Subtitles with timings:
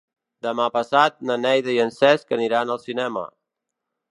[0.45, 3.27] Demà passat na Neida i en Cesc aniran al cinema.